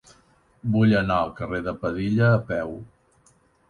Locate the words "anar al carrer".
1.03-1.63